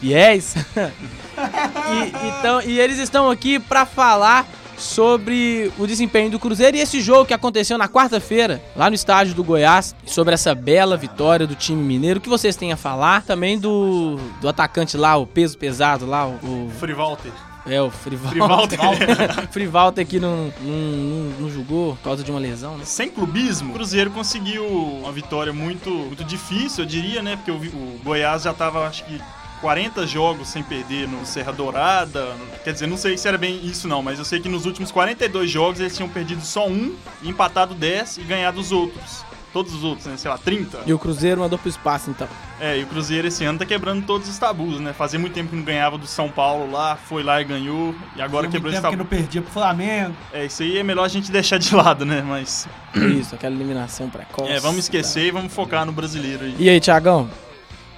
[0.00, 0.56] fiéis.
[0.76, 4.44] e, então, e eles estão aqui para falar
[4.78, 9.34] sobre o desempenho do Cruzeiro e esse jogo que aconteceu na quarta-feira, lá no estádio
[9.34, 12.18] do Goiás, sobre essa bela vitória do time mineiro.
[12.18, 13.22] O que vocês têm a falar?
[13.22, 17.32] Também do, do atacante lá, o peso pesado lá, o, o- Free Walter.
[17.66, 18.78] é, o Frivalter.
[18.78, 19.48] Frivalter.
[19.50, 22.84] Frivalter que não, não, não, jogou por causa de uma lesão, né?
[22.84, 27.36] Sem clubismo, o Cruzeiro conseguiu uma vitória muito, muito difícil, eu diria, né?
[27.36, 29.20] Porque o, o Goiás já tava, acho que,
[29.60, 32.34] 40 jogos sem perder no Serra Dourada.
[32.64, 34.90] Quer dizer, não sei se era bem isso não, mas eu sei que nos últimos
[34.92, 39.24] 42 jogos eles tinham perdido só um, empatado 10 e ganhado os outros.
[39.52, 40.18] Todos os outros, né?
[40.18, 40.80] Sei lá, 30.
[40.84, 42.28] E o Cruzeiro mandou pro espaço, então.
[42.60, 44.92] É, e o Cruzeiro esse ano tá quebrando todos os tabus, né?
[44.92, 48.20] Fazia muito tempo que não ganhava do São Paulo lá, foi lá e ganhou, e
[48.20, 48.96] agora Tinha quebrou muito esse tempo que tabu.
[48.98, 50.14] não perdia pro Flamengo.
[50.30, 52.22] É, isso aí é melhor a gente deixar de lado, né?
[52.26, 54.52] Mas, Isso, aquela eliminação precoce.
[54.52, 56.54] é, vamos esquecer e vamos focar no brasileiro aí.
[56.58, 57.30] E aí, Thiagão?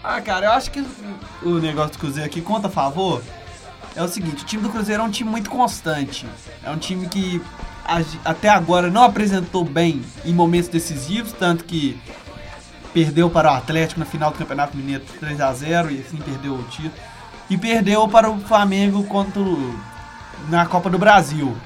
[0.03, 0.85] Ah, cara, eu acho que
[1.43, 3.23] o negócio do Cruzeiro aqui conta a favor.
[3.97, 6.27] É o seguinte, o time do Cruzeiro é um time muito constante.
[6.63, 7.43] É um time que
[8.25, 12.01] até agora não apresentou bem em momentos decisivos, tanto que
[12.95, 16.55] perdeu para o Atlético na final do Campeonato Mineiro 3 a 0 e assim perdeu
[16.55, 16.93] o título.
[17.51, 19.79] E perdeu para o Flamengo contra o-
[20.49, 21.57] na Copa do Brasil.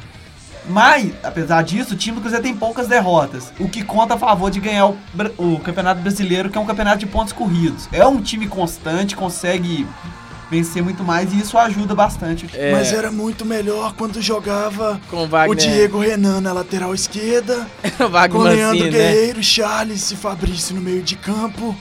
[0.66, 4.50] Mas, apesar disso, o time do Cruzeiro tem poucas derrotas, o que conta a favor
[4.50, 4.96] de ganhar o,
[5.38, 7.88] o Campeonato Brasileiro, que é um campeonato de pontos corridos.
[7.92, 9.86] É um time constante, consegue
[10.50, 12.46] vencer muito mais e isso ajuda bastante.
[12.52, 16.94] É, Mas era muito melhor quando jogava com o Wagner, o Diego Renan na lateral
[16.94, 17.66] esquerda,
[17.98, 19.12] o Wagner com Leandro Mancini, né?
[19.12, 21.74] Guerreiro, Charles e Fabrício no meio de campo.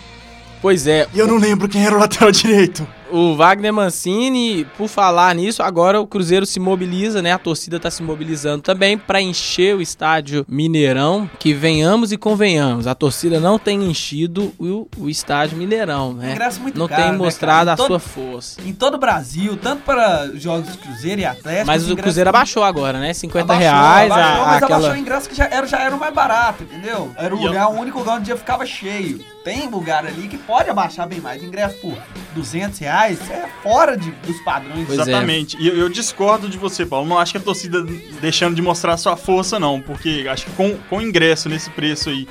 [0.61, 2.87] Pois é, E eu não lembro quem era o lateral direito.
[3.11, 7.31] O Wagner Mancini, por falar nisso, agora o Cruzeiro se mobiliza, né?
[7.31, 11.29] A torcida tá se mobilizando também para encher o estádio Mineirão.
[11.39, 16.31] Que venhamos e convenhamos, a torcida não tem enchido o, o estádio Mineirão, né?
[16.31, 17.73] Ingresso muito Não caro, tem né, mostrado cara?
[17.73, 18.61] a todo- sua força.
[18.65, 21.67] Em todo o Brasil, tanto para jogos de Cruzeiro e Atlético.
[21.67, 23.13] Mas o Cruzeiro abaixou agora, né?
[23.13, 24.11] 50 Abaixou, reais.
[24.11, 24.75] abaixou, a- mas aquela...
[24.77, 27.11] abaixou o ingresso que já era, já era o mais barato, entendeu?
[27.17, 29.19] Era o eu- lugar, o único lugar onde já ficava cheio.
[29.43, 31.41] Tem lugar ali que pode abaixar bem mais.
[31.43, 31.97] Ingresso por
[32.33, 34.85] 200 reais é fora de, dos padrões.
[34.87, 35.01] Pois é.
[35.03, 35.57] Exatamente.
[35.59, 37.07] E eu, eu discordo de você, Paulo.
[37.07, 37.83] Não acho que a torcida
[38.19, 39.81] deixando de mostrar sua força, não.
[39.81, 42.27] Porque acho que com, com ingresso nesse preço aí,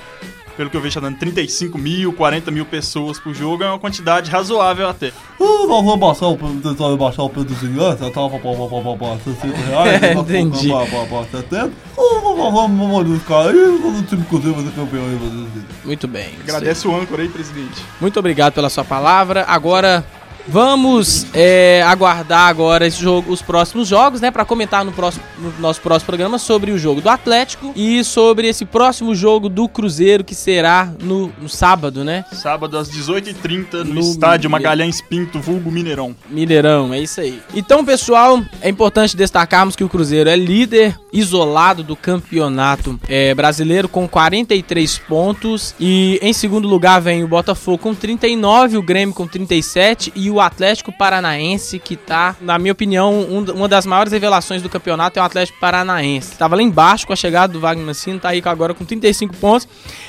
[0.56, 3.78] pelo que eu vejo, tá dando 35 mil, 40 mil pessoas por jogo, é uma
[3.78, 5.12] quantidade razoável até.
[5.38, 8.38] Uh, nós vamos baixar o preço, tentar baixar o preço dos ingressos, eu tava pra,
[8.38, 10.68] pra, pra, pra, pra 60 reais, É, nós entendi.
[10.68, 11.66] colocamos pra, pra, pra 70.
[11.96, 15.28] Uh, vamos, vamos, vamos, os caras aí, o time Cruzeiro vai ser campeão aí, vai
[15.30, 16.28] ser- Muito bem.
[16.42, 17.82] Agradece o âncora aí, presidente.
[18.00, 19.44] Muito obrigado pela sua palavra.
[19.48, 20.04] Agora
[20.50, 25.80] vamos é, aguardar agora jogo, os próximos jogos, né, Pra comentar no, próximo, no nosso
[25.80, 30.34] próximo programa sobre o jogo do Atlético e sobre esse próximo jogo do Cruzeiro que
[30.34, 32.24] será no, no sábado, né?
[32.32, 36.14] Sábado às 18h30 no, No estádio Mine- Magalhães Pinto, vulgo Mineirão.
[36.28, 37.40] Mineirão, é isso aí.
[37.54, 43.88] Então, pessoal, é importante destacarmos que o Cruzeiro é líder isolado do campeonato é, brasileiro
[43.88, 45.74] com 43 pontos.
[45.78, 50.40] E em segundo lugar vem o Botafogo com 39, o Grêmio com 37 e o
[50.40, 55.22] Atlético Paranaense, que tá, na minha opinião, um- uma das maiores revelações do campeonato é
[55.22, 56.36] o Atlético Paranaense.
[56.36, 59.66] Tava lá embaixo com a chegada do Wagner Mancini, tá aí agora com 35 pontos.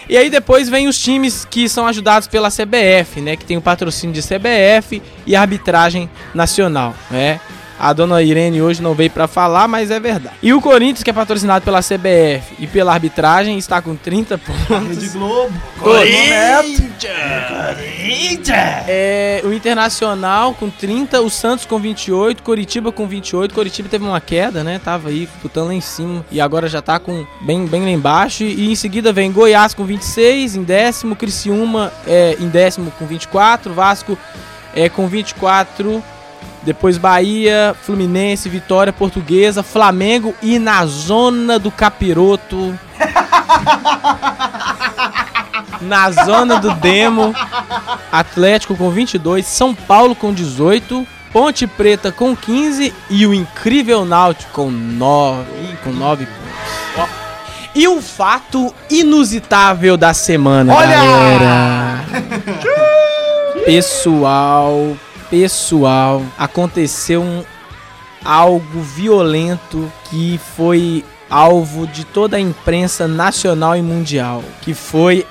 [0.10, 3.36] E aí depois vem os times que são ajudados pela CBF, né?
[3.36, 7.40] Que tem o patrocínio de CBF e arbitragem nacional, né?
[7.82, 10.36] A dona Irene hoje não veio pra falar, mas é verdade.
[10.40, 14.88] E o Corinthians, que é patrocinado pela CBF e pela arbitragem, está com 30 pontos.
[14.88, 15.52] Rede Globo.
[18.88, 23.52] É, o Internacional com 30, o Santos com 28, Coritiba com 28.
[23.52, 24.80] Coritiba teve uma queda, né?
[24.84, 28.44] Tava aí disputando lá em cima e agora já tá com bem, bem lá embaixo.
[28.44, 33.74] E em seguida vem Goiás com 26, em décimo, Criciúma é, em décimo com 24,
[33.74, 34.16] Vasco
[34.76, 36.04] é, com 24.
[36.64, 42.78] Depois Bahia, Fluminense, Vitória, Portuguesa, Flamengo e na zona do capiroto.
[45.82, 47.34] na zona do demo,
[48.12, 54.52] Atlético com 22, São Paulo com 18, Ponte Preta com 15 e o incrível Náutico
[54.52, 55.44] com 9,
[55.84, 57.12] com 9 pontos.
[57.74, 60.90] E o fato inusitável da semana, Olha!
[60.90, 62.06] galera.
[63.66, 64.98] Pessoal,
[65.32, 67.44] pessoal, aconteceu um
[68.24, 75.26] algo violento que foi alvo de toda a imprensa nacional e mundial, que foi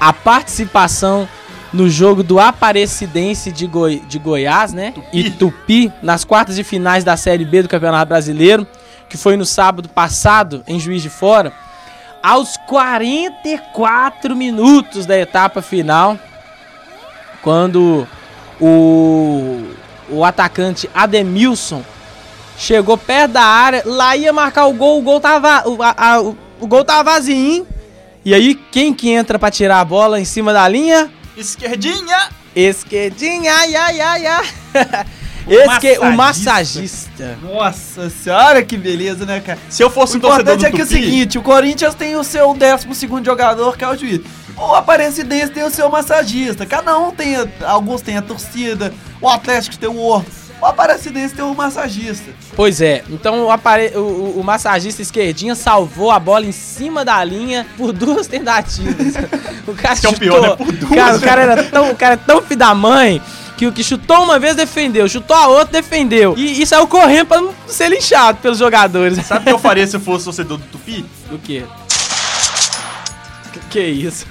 [0.00, 1.28] a participação
[1.72, 4.92] no jogo do Aparecidense de, Goi de Goiás, né?
[5.12, 8.66] E Tupi nas quartas de finais da Série B do Campeonato Brasileiro,
[9.08, 11.52] que foi no sábado passado em Juiz de Fora,
[12.20, 16.18] aos 44 minutos da etapa final,
[17.40, 18.06] quando
[18.60, 19.64] o,
[20.08, 21.82] o atacante Ademilson
[22.56, 26.36] chegou perto da área, lá ia marcar o gol, o gol tava, o, a- o,
[26.60, 27.66] o gol tava vazio.
[28.24, 31.10] E aí, quem que entra pra tirar a bola em cima da linha?
[31.36, 32.28] Esquerdinha!
[32.54, 34.46] Esquerdinha, ai, ai, ai, ai.
[35.48, 37.24] Esque, o massagista.
[37.24, 37.38] massagista.
[37.42, 39.58] Nossa senhora, que beleza, né, cara?
[39.70, 41.94] Se eu fosse O um torcedor importante do é que é o seguinte, o Corinthians
[41.94, 42.86] tem o seu 12
[43.24, 44.20] jogador, que é o juiz.
[44.58, 46.66] O Aparecidense tem o seu massagista.
[46.66, 50.30] Cada um tem, alguns tem a torcida, o Atlético tem o outro.
[50.60, 52.32] O Aparecidense tem o massagista.
[52.56, 57.04] Pois é, então o, apare- o- o- o massagista esquerdinha salvou a bola em cima
[57.04, 59.14] da linha por duas tentativas.
[59.68, 60.18] O cara é o chutou.
[60.18, 60.56] pior, né?
[60.56, 63.20] Por duas, Cara, o cara era tão, o cara é tão filho da mãe
[63.54, 66.34] que o que chutou uma vez defendeu, chutou a outra defendeu.
[66.38, 69.24] E, e saiu correndo pra não ser linchado pelos jogadores.
[69.26, 71.04] sabe o que eu faria se eu fosse torcedor do Tupi?
[71.30, 71.64] O quê?
[73.70, 74.26] Que, isso?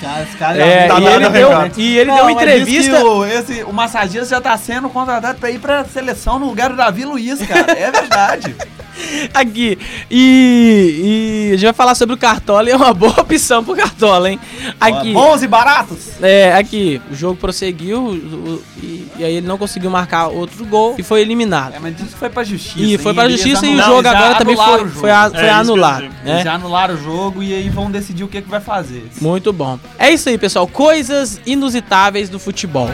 [0.00, 3.04] Cara, esse cara É, tá e, ele o deu, e ele Não, deu uma entrevista.
[3.04, 6.76] O, esse, o massagista já tá sendo contratado pra ir pra seleção no lugar do
[6.76, 7.72] Davi Luiz, cara.
[7.72, 8.56] É verdade.
[9.34, 9.78] Aqui,
[10.10, 13.74] e, e a gente vai falar sobre o Cartola e é uma boa opção pro
[13.74, 14.38] Cartola, hein?
[14.80, 16.10] Aqui, Bons e baratos.
[16.22, 20.94] é, aqui, o jogo prosseguiu o- e, e aí ele não conseguiu marcar outro gol
[20.98, 21.74] e foi eliminado.
[21.74, 22.78] É, mas isso foi pra justiça.
[22.80, 24.90] E foi pra Eles justiça e o jogo eles agora também foi, jogo.
[24.90, 26.02] foi, a- foi É, anulado.
[26.04, 26.42] Eles né?
[26.44, 29.06] já anularam o jogo e aí vão decidir o que, que vai fazer.
[29.20, 29.78] Muito bom.
[29.98, 30.66] É isso aí, pessoal.
[30.66, 32.90] Coisas inusitáveis do futebol.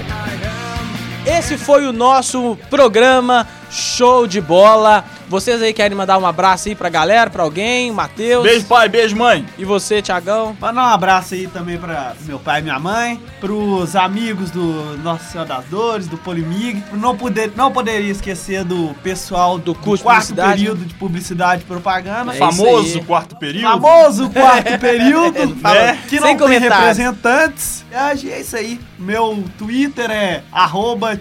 [1.26, 5.04] Esse foi o nosso programa Show de Bola.
[5.28, 7.92] Vocês aí querem mandar um abraço aí pra galera, pra alguém?
[7.92, 8.42] Matheus?
[8.42, 9.44] Beijo, pai, beijo, mãe.
[9.58, 10.56] E você, Tiagão?
[10.58, 15.24] Mandar um abraço aí também pra meu pai e minha mãe, pros amigos do Nossa
[15.24, 16.82] Senhora das Dores, do Polimig.
[16.94, 20.58] Não, poder, não poderia esquecer do pessoal do, curso de quarto publicidade.
[20.58, 22.34] período de publicidade e propaganda.
[22.34, 23.80] É Famoso quarto período.
[23.82, 25.98] Famoso quarto período, Né?
[26.08, 26.98] que Sem não tem comentários.
[26.98, 27.84] representantes.
[28.24, 28.80] E é isso aí.
[28.98, 31.18] Meu Twitter é arroba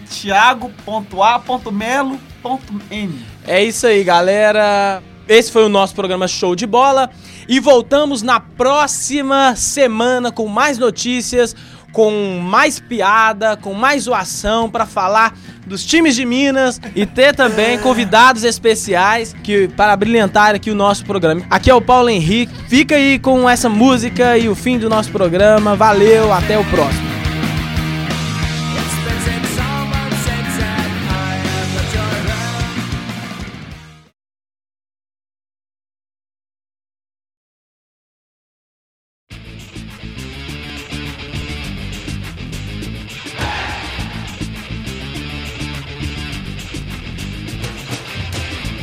[3.48, 5.02] É isso aí, galera.
[5.28, 7.10] Esse foi o nosso programa Show de Bola.
[7.48, 11.56] E voltamos na próxima semana com mais notícias,
[11.94, 15.34] com mais piada, com mais zoação pra falar
[15.66, 21.06] dos times de Minas e ter também convidados especiais que para brilhantar aqui o nosso
[21.06, 21.42] programa.
[21.50, 22.54] Aqui é o Paulo Henrique.
[22.68, 25.74] Fica aí com essa música e o fim do nosso programa.
[25.74, 27.07] Valeu, até o próximo.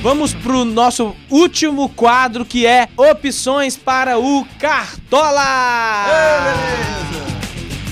[0.04, 5.32] Vamos pro nosso último quadro que é opções para o Cartola.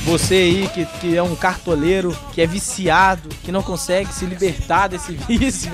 [0.05, 4.89] Você aí que, que é um cartoleiro, que é viciado, que não consegue se libertar
[4.89, 5.73] desse vício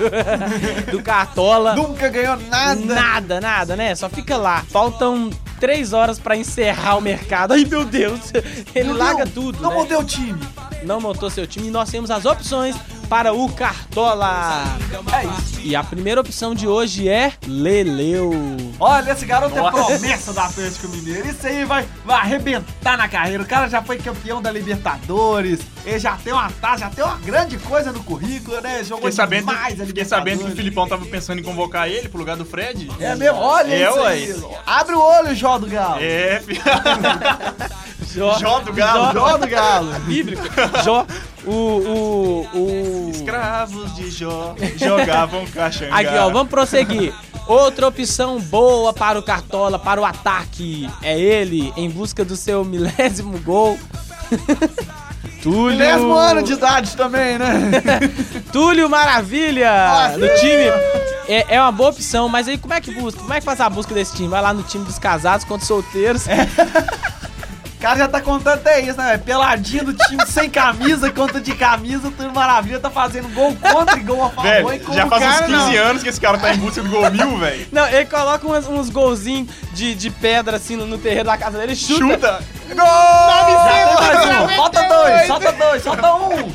[0.89, 1.75] do Cartola.
[1.75, 2.85] Nunca ganhou nada.
[2.85, 3.93] Nada, nada, né?
[3.93, 4.63] Só fica lá.
[4.69, 7.51] Faltam três horas pra encerrar o mercado.
[7.53, 8.31] Ai, meu Deus.
[8.73, 9.75] Ele Meu larga Deus, tudo, Não né?
[9.75, 10.39] mudei o time.
[10.85, 12.77] Não montou seu time e nós temos as opções
[13.09, 14.63] para o Cartola.
[15.13, 15.59] É isso.
[15.61, 18.31] E a primeira opção de hoje é Leleu.
[18.79, 19.77] Olha, esse garoto Nossa.
[19.93, 21.27] é promessa do Atlético Mineiro.
[21.27, 23.41] Isso aí vai, vai arrebentar na carreira.
[23.43, 25.59] O cara já foi campeão da Libertadores.
[25.85, 28.83] Ele já tem uma taça, já tem uma grande coisa no currículo, né?
[28.83, 30.09] Jogou Fiquei sabendo, demais a fiquei Libertadores.
[30.33, 32.89] sabendo que o Filipão tava pensando em convocar ele pro lugar do Fred.
[32.99, 33.37] É mesmo?
[33.39, 34.07] Olha É, isso ué.
[34.13, 34.43] aí.
[34.65, 35.97] Abre o olho, Jó do Galo.
[35.99, 36.61] É, filho.
[38.13, 39.13] Jó, Jó do Galo.
[39.13, 39.99] Jó do Galo.
[40.01, 40.41] bíblico.
[40.83, 41.05] Jó,
[41.49, 43.09] o, o, o...
[43.09, 45.97] Escravos de Jó jogavam caxangá.
[45.97, 47.13] Aqui, ó, vamos prosseguir.
[47.47, 52.63] Outra opção boa para o Cartola, para o ataque, é ele em busca do seu
[52.63, 53.79] milésimo gol.
[55.41, 55.77] Túlio.
[55.77, 57.71] Milésimo ano de idade também, né?
[58.51, 59.71] Túlio Maravilha
[60.17, 60.65] no time.
[61.27, 63.19] É, é uma boa opção, mas aí como é que busca?
[63.19, 64.27] Como é que faz a busca desse time?
[64.27, 66.25] Vai lá no time dos casados contra os solteiros.
[66.25, 66.29] O
[67.79, 69.11] cara já tá contando até isso, né?
[69.11, 69.19] velho?
[69.23, 74.01] Peladinho do time sem camisa contra de camisa, tudo maravilha, tá fazendo gol contra e
[74.01, 74.73] gol a favor.
[74.73, 75.83] E como já faz uns cara 15 não.
[75.83, 77.67] anos que esse cara tá em busca do gol mil, velho.
[77.71, 81.57] Não, ele coloca uns, uns golzinhos de, de pedra assim no, no terreiro da casa
[81.57, 82.05] dele, chuta.
[82.05, 82.43] Chuta.
[82.75, 84.55] Mais um.
[84.55, 86.53] Solta dois, solta dois, solta um.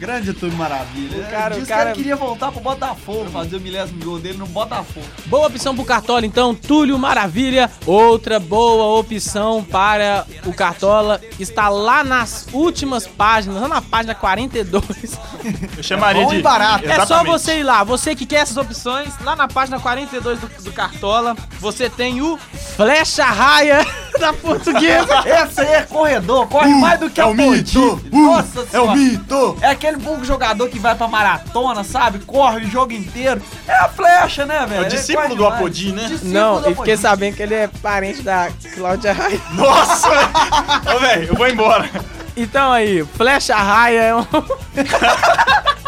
[0.00, 1.18] Grande Túlio Maravilha.
[1.18, 4.18] O cara- Disse o que cara- ele queria voltar pro Botafogo, fazer o milésimo gol
[4.18, 5.04] dele no Botafogo.
[5.26, 7.70] Boa opção pro Cartola, então, Túlio Maravilha.
[7.84, 15.18] Outra boa opção para o Cartola está lá nas últimas páginas, lá na página 42.
[15.76, 16.36] Eu chamaria Bom de...
[16.38, 16.88] e barato.
[16.88, 20.48] É só você ir lá, você que quer essas opções, lá na página 42 do,
[20.64, 22.38] do Cartola, você tem o
[22.74, 23.86] Flecha Raia
[24.18, 25.22] da Portuguesa.
[25.44, 28.00] Esse aí é corredor, corre mais do que é a o mito.
[28.12, 28.94] Uh, Nossa é o senhora.
[28.96, 29.56] mito.
[29.60, 32.18] É aquele bom jogador que vai pra maratona, sabe?
[32.20, 33.42] Corre o jogo inteiro.
[33.66, 34.84] É a flecha, né, velho?
[34.84, 35.54] É o discípulo do demais.
[35.54, 36.04] Apodi, né?
[36.04, 39.40] Discípulo Não, e fiquei sabendo que ele é parente da Cláudia Raia.
[39.52, 40.08] Nossa!
[40.94, 41.88] Ô, velho, eu vou embora.
[42.36, 44.24] Então aí, Flecha Raia é um...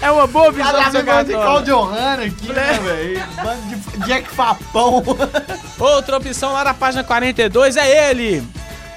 [0.00, 1.32] É uma boa visão Cara, do seu de.
[1.32, 3.24] Claudio Hanna aqui, né, Fle- velho?
[3.42, 5.02] Bando de Jack Fapão.
[5.78, 8.46] Outra opção lá na página 42 é ele.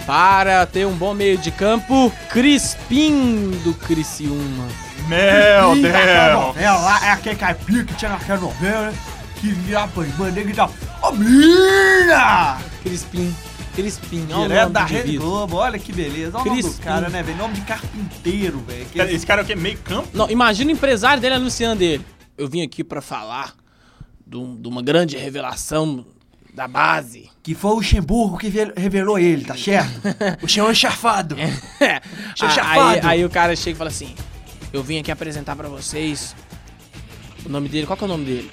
[0.05, 4.67] Para ter um bom meio de campo, Crispim do Criciúma.
[5.07, 5.93] Meu Deus.
[6.33, 8.93] novela lá, é aquele caipira que tinha naquela novela, né?
[9.39, 10.53] Que virava pra irmã negra e
[11.01, 11.11] ô!
[12.83, 13.35] Crispim.
[13.71, 15.17] Crispim, olha o Direto nome da Rede.
[15.17, 16.38] Globo, olha que beleza.
[16.38, 16.84] Olha o nome do Crispim.
[16.84, 17.38] cara, né, velho?
[17.38, 18.86] Nome de carpinteiro, velho.
[18.86, 19.55] Que Esse cara é o quê?
[19.55, 20.10] Meio campo?
[20.13, 22.05] Não, imagina o empresário dele anunciando dele.
[22.38, 23.53] Eu vim aqui pra falar
[24.25, 26.05] de, um- uma grande revelação
[26.53, 27.29] da base.
[27.43, 30.01] Que foi o Luxemburgo que ve- revelou ele, tá certo?
[30.43, 31.36] o chão é chafado.
[32.36, 32.89] Seu Ah, chafado.
[33.07, 34.13] aí, aí o cara chega e fala assim:
[34.73, 36.36] Eu vim aqui apresentar pra vocês
[37.45, 38.51] O nome dele, qual que é o nome dele?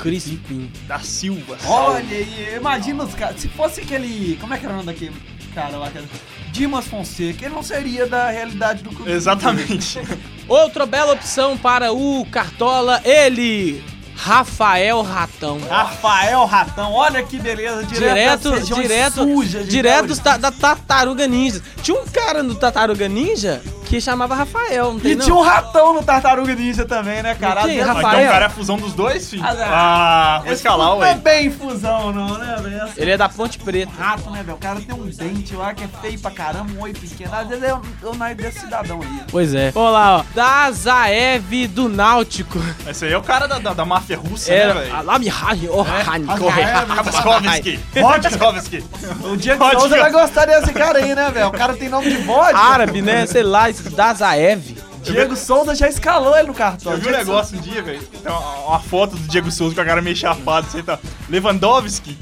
[0.00, 0.70] Crispim.
[0.86, 1.56] Da Silva.
[1.66, 3.40] Olha aí, imagina os caras.
[3.40, 4.36] Se fosse aquele.
[4.40, 5.14] Como é que era o nome daquele
[5.54, 5.86] cara lá?
[5.88, 6.08] aquele-
[6.52, 9.10] Dimas Fonseca, ele não seria da realidade do clube.
[9.10, 10.00] Exatamente.
[10.48, 13.80] Outra bela opção para o Cartola, ele,
[14.16, 15.60] Rafael Ratão.
[15.68, 21.62] Rafael Ratão, olha que beleza, direto, Direto, direto, sujas de direto ta- da Tartaruga Ninja.
[21.82, 25.24] Tinha um cara no Tartaruga Ninja que chamava Rafael, não tem E não?
[25.24, 27.62] tinha um ratão no Tartaruga Ninja também, né, cara?
[27.62, 27.80] Quem?
[27.80, 28.06] Rafael?
[28.08, 29.42] Então o cara é fusão dos dois, filho?
[29.44, 29.64] Ah, não.
[29.66, 31.14] Ah, vou escalar, não é ué.
[31.16, 32.88] bem fusão, não, né, velho?
[32.96, 33.90] Ele é da Ponte Preta.
[33.98, 34.56] Rato, né, velho?
[34.56, 37.34] O cara tem um dente lá que é feio pra caramba, um oi pequeno.
[37.34, 39.22] Às vezes eu, eu naipe desse cidadão aí.
[39.28, 39.72] Pois é.
[39.72, 40.24] Vamos lá, ó.
[40.36, 42.60] Dazaev do Náutico.
[42.88, 45.02] Esse aí é o cara da, da, da máfia russa, Era né, velho?
[45.04, 47.80] lá me raio, oh, Rabaskovski.
[47.96, 48.84] Rabaskovski.
[49.24, 50.00] O Pode Souza ir.
[50.00, 51.48] vai gostar desse cara aí, né, velho?
[51.48, 52.56] O cara tem nome de vodka.
[52.56, 53.26] Árabe, né?
[53.26, 54.76] Sei lá, esse Dazaev.
[55.02, 56.92] Diego Souza já escalou ele no cartão.
[56.92, 58.02] Eu vi um Diego negócio um dia, velho.
[58.02, 60.98] Tem uma, uma foto do Diego Souza com a cara meio chapado, assim, tá.
[61.28, 62.18] Lewandowski.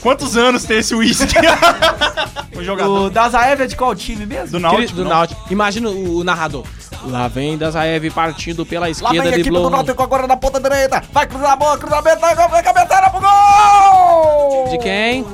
[0.00, 1.34] Quantos anos tem esse uísque?
[2.56, 4.50] o jogador O Dazaev é de qual time mesmo?
[4.50, 4.94] do Náutico.
[4.94, 5.04] do?
[5.04, 5.40] Náutico.
[5.50, 6.64] Imagina o, o narrador.
[7.04, 9.70] Lá vem Dazaev partindo pela Lá esquerda vem a equipe do.
[9.70, 11.02] Náutico agora na ponta direita.
[11.12, 14.68] Vai cruzar a bola, cruzamento, vai vai cabeçada pro gol!
[14.70, 15.24] De quem?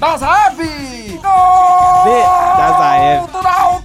[0.00, 0.58] Dazaev!
[1.22, 2.04] Gol!
[2.04, 3.26] De Dazaev.
[3.30, 3.79] Do Náutico,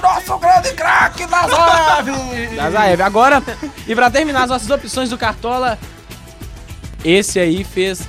[0.00, 2.08] nosso grande craque Dazaev!
[2.56, 3.00] Dazaev.
[3.02, 3.42] Agora,
[3.86, 5.78] e pra terminar as nossas opções do Cartola,
[7.04, 8.02] esse aí fez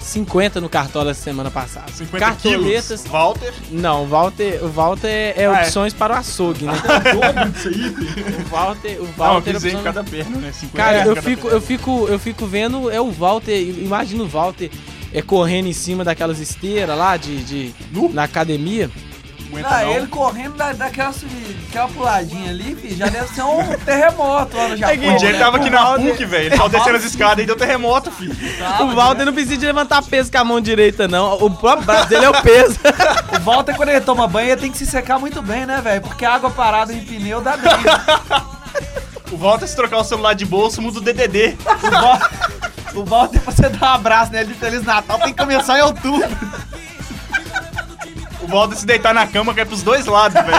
[0.00, 1.92] 50 no Cartola semana passada.
[1.92, 3.02] 50 Cartoletas.
[3.02, 3.04] quilos.
[3.12, 3.52] Walter.
[3.70, 5.62] Não, o Walter, o Walter é Ah, é.
[5.64, 6.72] opções para o açougue, né?
[8.46, 10.52] O Walter, o Não, eu Walter é em cada perna, né?
[10.52, 11.56] 50 Cara, eu cada fico, perna.
[11.56, 14.70] eu fico, eu fico vendo é o Walter, imagina o Walter
[15.12, 17.74] é correndo em cima daquelas esteiras lá de, de
[18.12, 18.90] na academia.
[19.50, 19.92] Aguenta Ah, não.
[19.92, 24.68] ele correndo da, daquela, subida- daquela puladinha ali, filho, já deve ser um terremoto lá
[24.68, 24.96] no Japão.
[24.98, 25.44] que O dia ele né?
[25.44, 26.44] tava aqui na Walter- PUC, velho.
[26.46, 28.36] Ele tava descendo as escadas e deu terremoto, filho.
[28.82, 32.08] o Walter não precisa de levantar peso com a mão direita não, o próprio braço
[32.08, 32.78] dele é o peso.
[33.38, 36.00] O Walter, quando ele toma banho, ele tem que se secar muito bem, né, velho?
[36.02, 37.70] Porque a água parada em pneu dá bem.
[39.30, 41.56] O Walter, se trocar o celular de bolso, muda o DDD.
[41.66, 42.18] O, Val...
[42.94, 45.82] o Walter, pra você dar um abraço nele de Feliz Natal, tem que começar em
[45.82, 46.26] outubro.
[48.50, 50.58] O se deitar na cama cai pros dois lados, velho.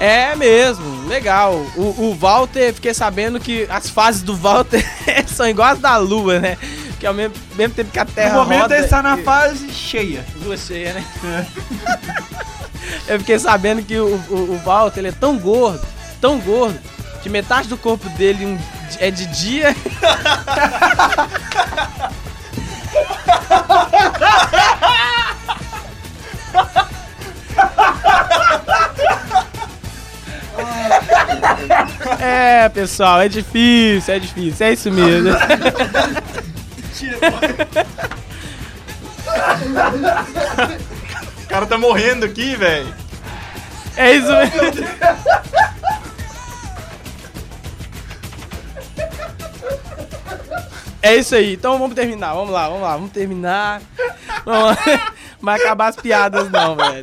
[0.00, 1.52] É mesmo, legal.
[1.76, 4.82] O, o Walter, fiquei sabendo que as fases do Walter
[5.28, 6.56] são iguais as da Lua, né?
[6.98, 8.76] Que ao mesmo, mesmo tempo que a Terra No momento roda...
[8.76, 10.24] ele está na fase cheia.
[10.42, 11.04] Lua cheia, né?
[13.06, 15.86] Eu fiquei sabendo que o, o, o Walter ele é tão gordo,
[16.20, 16.78] tão gordo,
[17.22, 18.58] que metade do corpo dele
[18.98, 19.76] é de dia.
[32.20, 35.30] É, pessoal, é difícil, é difícil, é isso mesmo.
[41.42, 42.94] O cara tá morrendo aqui, velho.
[43.96, 44.86] É isso mesmo.
[51.02, 53.80] É isso aí, então vamos terminar, vamos lá, vamos lá, vamos terminar.
[54.44, 55.12] Vamos lá.
[55.40, 57.02] Vai acabar as piadas não, velho.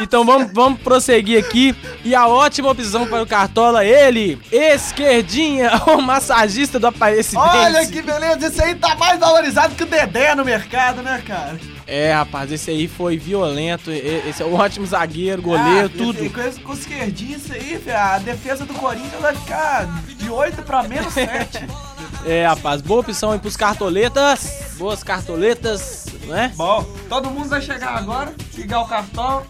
[0.00, 1.76] Então vamos, vamos prosseguir aqui.
[2.02, 7.46] E a ótima opção para o Cartola, ele, esquerdinha, o massagista do Aparecidense.
[7.46, 11.58] Olha que beleza, esse aí tá mais valorizado que o Dedé no mercado, né, cara?
[11.86, 16.18] É, rapaz, esse aí foi violento, esse é um ótimo zagueiro, goleiro, Ah, tudo.
[16.20, 19.86] esse- Com, esse- com o esquerdinho, isso aí, velho, a defesa do Corinthians vai ficar
[20.06, 21.66] de 8 pra menos 7.
[22.26, 24.74] É, rapaz, boa opção aí pros cartoletas.
[24.78, 26.52] Boas cartoletas, né?
[26.56, 29.42] Bom, todo mundo vai chegar agora, ligar o cartão.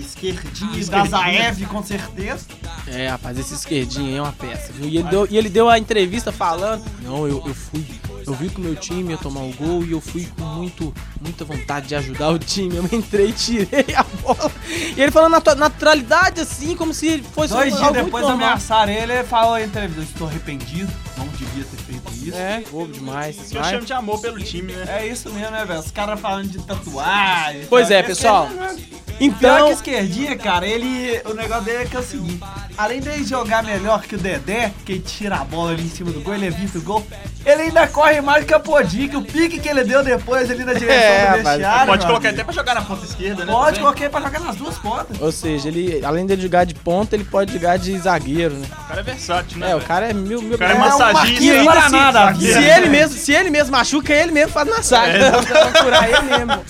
[0.00, 1.10] Esquerdinho da Esquerdinho.
[1.10, 2.46] Zaev, com certeza.
[2.86, 4.88] É, rapaz, esse esquerdinho aí é uma peça, viu?
[4.88, 6.84] E ele deu, e ele deu a entrevista falando.
[7.02, 7.84] Não, eu, eu fui.
[8.26, 10.94] Eu vi que o meu time ia tomar o gol e eu fui com muito,
[11.20, 12.76] muita vontade de ajudar o time.
[12.76, 14.50] Eu entrei e tirei a bola.
[14.96, 19.24] E ele falando natu- naturalidade, assim, como se fosse Dois dias depois ameaçaram ele, ele
[19.24, 22.34] falou em entrevista, "Eu estou arrependido, não devia ter feito isso.
[22.34, 23.36] É, bobo demais.
[23.36, 23.72] Isso eu vai.
[23.74, 24.86] chamo de amor pelo time, né?
[25.00, 25.80] É isso mesmo, né, velho?
[25.80, 27.66] Os caras falando de tatuagem.
[27.68, 28.48] Pois é, pessoal.
[28.48, 28.74] Pior
[29.20, 31.20] Então, que esquerdinha, cara, ele.
[31.24, 32.40] O negócio dele é que é o seguinte:
[32.76, 36.20] além dele jogar melhor que o Dedé, que tira a bola ali em cima do
[36.20, 37.06] gol, ele evita o gol,
[37.44, 40.72] ele ainda corre mais que a Podic, o pique que ele deu depois ali na
[40.72, 41.86] direção É, do vestiário.
[41.86, 42.40] Pode colocar amigo.
[42.40, 43.52] até pra jogar na ponta esquerda, né?
[43.52, 45.20] Pode colocar pra jogar nas duas pontas.
[45.20, 48.66] ou seja, ele, além de jogar de ponta, ele pode jogar de zagueiro, né?
[48.84, 49.70] O cara é versátil, né?
[49.70, 51.64] É, o cara é mil, mil O cara é É um massagista.
[51.64, 52.76] Paraná se- Se vida.
[52.78, 55.16] ele mesmo, se ele mesmo machuca, ele mesmo faz massagem.
[55.22, 56.64] É, Pra curar ele mesmo.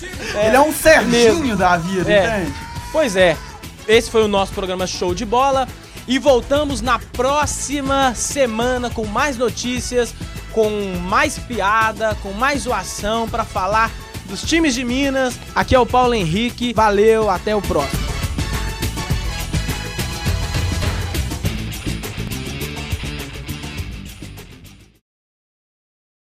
[0.45, 2.39] Ele é um Serginho da vida, É.
[2.39, 2.53] entende?
[2.91, 3.35] Pois é,
[3.87, 5.67] esse foi o nosso programa Show de Bola.
[6.07, 10.13] E voltamos na próxima semana com mais notícias,
[10.51, 10.69] com
[11.01, 13.91] mais piada, com mais zoação para falar
[14.27, 15.39] dos times de Minas.
[15.55, 16.73] Aqui é o Paulo Henrique.
[16.73, 18.14] Valeu, até o próximo.